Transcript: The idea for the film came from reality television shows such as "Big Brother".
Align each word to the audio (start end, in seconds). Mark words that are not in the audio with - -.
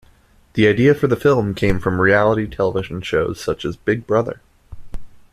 The 0.53 0.67
idea 0.67 0.95
for 0.95 1.05
the 1.05 1.15
film 1.15 1.53
came 1.53 1.77
from 1.77 2.01
reality 2.01 2.47
television 2.47 3.01
shows 3.03 3.39
such 3.39 3.63
as 3.65 3.75
"Big 3.77 4.07
Brother". 4.07 4.41